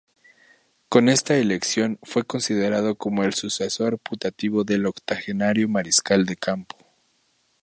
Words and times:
Con 0.89 1.09
esta 1.09 1.37
elección, 1.37 1.99
fue 2.01 2.23
considerado 2.23 2.95
como 2.95 3.23
el 3.23 3.35
sucesor 3.35 3.99
putativo 3.99 4.63
del 4.63 4.87
octogenario 4.87 5.69
mariscal 5.69 6.25
de 6.25 6.37
campo. 6.37 6.75